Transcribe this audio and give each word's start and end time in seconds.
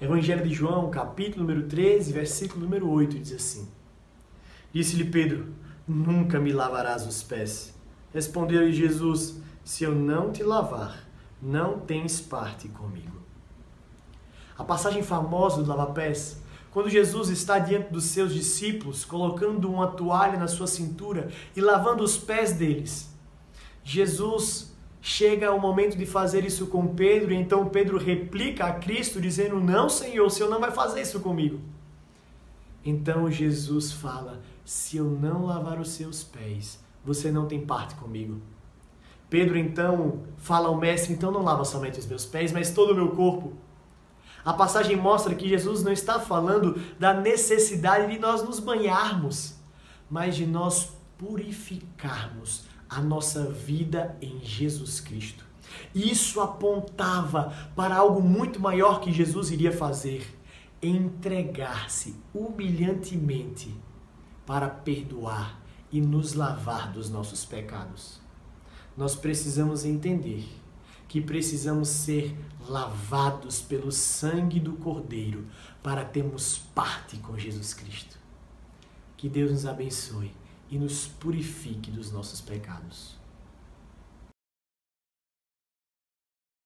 Evangelho 0.00 0.46
de 0.46 0.54
João, 0.54 0.90
capítulo 0.90 1.44
número 1.44 1.66
13, 1.66 2.12
versículo 2.12 2.60
número 2.60 2.88
8, 2.88 3.18
diz 3.18 3.32
assim: 3.32 3.68
Disse-lhe 4.72 5.04
Pedro: 5.04 5.52
Nunca 5.88 6.38
me 6.38 6.52
lavarás 6.52 7.04
os 7.04 7.20
pés. 7.20 7.74
Respondeu-lhe 8.14 8.72
Jesus: 8.72 9.40
Se 9.64 9.82
eu 9.82 9.92
não 9.92 10.30
te 10.30 10.44
lavar, 10.44 11.04
não 11.42 11.80
tens 11.80 12.20
parte 12.20 12.68
comigo. 12.68 13.16
A 14.56 14.62
passagem 14.62 15.02
famosa 15.02 15.64
do 15.64 15.68
lava-pés, 15.68 16.40
quando 16.70 16.88
Jesus 16.88 17.28
está 17.28 17.58
diante 17.58 17.92
dos 17.92 18.04
seus 18.04 18.32
discípulos, 18.32 19.04
colocando 19.04 19.68
uma 19.68 19.88
toalha 19.88 20.38
na 20.38 20.46
sua 20.46 20.68
cintura 20.68 21.28
e 21.56 21.60
lavando 21.60 22.04
os 22.04 22.16
pés 22.16 22.52
deles. 22.52 23.12
Jesus 23.82 24.72
chega 25.00 25.52
o 25.52 25.60
momento 25.60 25.96
de 25.96 26.06
fazer 26.06 26.44
isso 26.44 26.66
com 26.66 26.94
Pedro, 26.94 27.32
e 27.32 27.36
então 27.36 27.68
Pedro 27.68 27.98
replica 27.98 28.66
a 28.66 28.72
Cristo 28.72 29.20
dizendo: 29.20 29.60
Não, 29.60 29.88
Senhor, 29.88 30.26
o 30.26 30.30
Senhor 30.30 30.50
não 30.50 30.60
vai 30.60 30.70
fazer 30.70 31.00
isso 31.00 31.20
comigo. 31.20 31.60
Então 32.84 33.30
Jesus 33.30 33.92
fala: 33.92 34.40
Se 34.64 34.96
eu 34.96 35.04
não 35.04 35.46
lavar 35.46 35.80
os 35.80 35.90
seus 35.90 36.22
pés, 36.22 36.78
você 37.04 37.30
não 37.30 37.46
tem 37.46 37.64
parte 37.64 37.94
comigo. 37.94 38.40
Pedro 39.30 39.58
então 39.58 40.22
fala 40.36 40.68
ao 40.68 40.76
mestre: 40.76 41.12
Então 41.12 41.30
não 41.30 41.42
lava 41.42 41.64
somente 41.64 41.98
os 41.98 42.06
meus 42.06 42.24
pés, 42.24 42.52
mas 42.52 42.70
todo 42.70 42.92
o 42.92 42.94
meu 42.94 43.10
corpo. 43.10 43.52
A 44.44 44.52
passagem 44.52 44.96
mostra 44.96 45.34
que 45.34 45.48
Jesus 45.48 45.82
não 45.82 45.92
está 45.92 46.18
falando 46.18 46.80
da 46.98 47.12
necessidade 47.12 48.10
de 48.10 48.18
nós 48.18 48.42
nos 48.42 48.58
banharmos, 48.60 49.56
mas 50.08 50.36
de 50.36 50.46
nós 50.46 50.92
purificarmos 51.18 52.64
a 52.88 53.00
nossa 53.00 53.44
vida 53.50 54.16
em 54.20 54.40
Jesus 54.42 55.00
Cristo. 55.00 55.44
Isso 55.94 56.40
apontava 56.40 57.52
para 57.76 57.96
algo 57.96 58.22
muito 58.22 58.60
maior 58.60 59.00
que 59.00 59.12
Jesus 59.12 59.50
iria 59.50 59.72
fazer: 59.72 60.26
entregar-se 60.82 62.16
humilhantemente 62.32 63.74
para 64.46 64.68
perdoar 64.68 65.60
e 65.92 66.00
nos 66.00 66.34
lavar 66.34 66.92
dos 66.92 67.10
nossos 67.10 67.44
pecados. 67.44 68.20
Nós 68.96 69.14
precisamos 69.14 69.84
entender 69.84 70.48
que 71.06 71.20
precisamos 71.20 71.88
ser 71.88 72.36
lavados 72.68 73.60
pelo 73.60 73.90
sangue 73.90 74.60
do 74.60 74.74
Cordeiro 74.74 75.46
para 75.82 76.04
termos 76.04 76.58
parte 76.74 77.16
com 77.18 77.38
Jesus 77.38 77.72
Cristo. 77.72 78.18
Que 79.16 79.28
Deus 79.28 79.50
nos 79.50 79.66
abençoe 79.66 80.30
e 80.70 80.78
nos 80.78 81.06
purifique 81.06 81.90
dos 81.90 82.12
nossos 82.12 82.40
pecados. 82.40 83.16